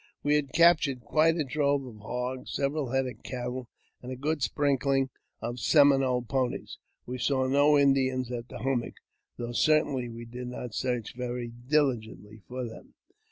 [0.23, 3.69] We had captured quite a drove of hogs, several head of cattle,
[4.01, 6.79] and a good sprinkling of Seminole ponies.
[7.05, 8.95] We saw no Indians at the hummock,
[9.37, 12.95] though certainly we did not search veiy diligently for them.